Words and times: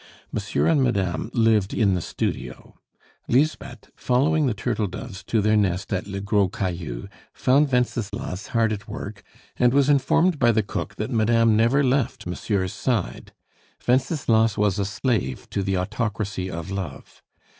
Monsieur 0.31 0.65
and 0.65 0.81
madame 0.81 1.29
lived 1.31 1.75
in 1.75 1.93
the 1.93 2.01
studio. 2.01 2.73
Lisbeth, 3.27 3.91
following 3.95 4.47
the 4.47 4.53
turtle 4.55 4.87
doves 4.87 5.21
to 5.25 5.41
their 5.43 5.55
nest 5.55 5.93
at 5.93 6.07
le 6.07 6.19
Gros 6.19 6.49
Caillou, 6.51 7.07
found 7.35 7.71
Wenceslas 7.71 8.47
hard 8.47 8.73
at 8.73 8.87
work, 8.87 9.21
and 9.57 9.75
was 9.75 9.89
informed 9.89 10.39
by 10.39 10.51
the 10.51 10.63
cook 10.63 10.95
that 10.95 11.11
madame 11.11 11.55
never 11.55 11.83
left 11.83 12.25
monsieur's 12.25 12.73
side. 12.73 13.31
Wenceslas 13.87 14.57
was 14.57 14.79
a 14.79 14.85
slave 14.85 15.47
to 15.51 15.61
the 15.61 15.77
autocracy 15.77 16.49
of 16.49 16.71
love. 16.71 17.21